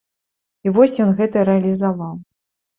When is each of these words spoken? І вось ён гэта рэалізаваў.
І 0.67 0.73
вось 0.77 0.97
ён 1.05 1.13
гэта 1.21 1.45
рэалізаваў. 1.53 2.13